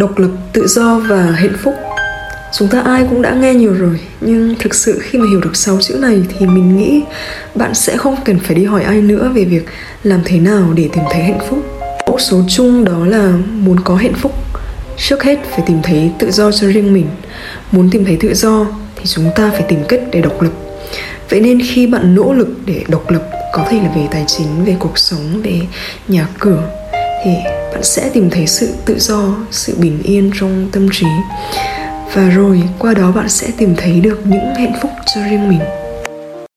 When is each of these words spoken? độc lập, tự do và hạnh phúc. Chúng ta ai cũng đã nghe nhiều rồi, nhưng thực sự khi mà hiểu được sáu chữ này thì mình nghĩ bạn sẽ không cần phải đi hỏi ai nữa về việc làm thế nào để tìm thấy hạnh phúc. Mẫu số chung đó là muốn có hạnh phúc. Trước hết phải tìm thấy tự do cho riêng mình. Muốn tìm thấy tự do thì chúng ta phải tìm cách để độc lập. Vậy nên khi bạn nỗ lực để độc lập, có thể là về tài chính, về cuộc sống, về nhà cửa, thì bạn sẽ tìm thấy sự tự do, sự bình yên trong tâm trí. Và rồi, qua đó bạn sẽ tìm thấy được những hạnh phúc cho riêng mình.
độc 0.00 0.18
lập, 0.18 0.30
tự 0.52 0.66
do 0.66 0.98
và 0.98 1.22
hạnh 1.22 1.56
phúc. 1.62 1.74
Chúng 2.58 2.68
ta 2.68 2.80
ai 2.80 3.06
cũng 3.10 3.22
đã 3.22 3.34
nghe 3.34 3.54
nhiều 3.54 3.74
rồi, 3.74 4.00
nhưng 4.20 4.54
thực 4.58 4.74
sự 4.74 4.98
khi 5.02 5.18
mà 5.18 5.26
hiểu 5.30 5.40
được 5.40 5.56
sáu 5.56 5.78
chữ 5.80 5.94
này 5.94 6.22
thì 6.28 6.46
mình 6.46 6.76
nghĩ 6.76 7.02
bạn 7.54 7.74
sẽ 7.74 7.96
không 7.96 8.16
cần 8.24 8.38
phải 8.38 8.54
đi 8.54 8.64
hỏi 8.64 8.82
ai 8.82 9.00
nữa 9.00 9.30
về 9.34 9.44
việc 9.44 9.64
làm 10.02 10.20
thế 10.24 10.38
nào 10.38 10.72
để 10.74 10.88
tìm 10.92 11.04
thấy 11.10 11.22
hạnh 11.22 11.40
phúc. 11.48 11.58
Mẫu 12.06 12.18
số 12.18 12.42
chung 12.48 12.84
đó 12.84 13.06
là 13.06 13.32
muốn 13.52 13.80
có 13.84 13.94
hạnh 13.94 14.14
phúc. 14.14 14.32
Trước 14.96 15.22
hết 15.22 15.38
phải 15.50 15.60
tìm 15.66 15.78
thấy 15.82 16.10
tự 16.18 16.30
do 16.30 16.52
cho 16.52 16.66
riêng 16.66 16.92
mình. 16.92 17.06
Muốn 17.72 17.90
tìm 17.90 18.04
thấy 18.04 18.16
tự 18.20 18.34
do 18.34 18.66
thì 18.96 19.06
chúng 19.06 19.30
ta 19.36 19.50
phải 19.52 19.62
tìm 19.68 19.80
cách 19.88 20.00
để 20.12 20.20
độc 20.20 20.42
lập. 20.42 20.52
Vậy 21.30 21.40
nên 21.40 21.60
khi 21.66 21.86
bạn 21.86 22.14
nỗ 22.14 22.32
lực 22.32 22.48
để 22.66 22.84
độc 22.88 23.10
lập, 23.10 23.22
có 23.52 23.66
thể 23.70 23.76
là 23.76 23.92
về 23.96 24.08
tài 24.10 24.24
chính, 24.26 24.64
về 24.64 24.76
cuộc 24.78 24.98
sống, 24.98 25.42
về 25.42 25.60
nhà 26.08 26.26
cửa, 26.38 26.62
thì 27.24 27.30
bạn 27.72 27.82
sẽ 27.82 28.10
tìm 28.12 28.30
thấy 28.30 28.46
sự 28.46 28.74
tự 28.84 28.98
do, 28.98 29.36
sự 29.50 29.74
bình 29.78 30.02
yên 30.02 30.30
trong 30.34 30.68
tâm 30.72 30.88
trí. 30.92 31.06
Và 32.14 32.28
rồi, 32.28 32.62
qua 32.78 32.94
đó 32.94 33.12
bạn 33.12 33.28
sẽ 33.28 33.48
tìm 33.58 33.74
thấy 33.76 34.00
được 34.00 34.20
những 34.24 34.54
hạnh 34.54 34.72
phúc 34.82 34.90
cho 35.14 35.20
riêng 35.30 35.48
mình. 35.48 35.60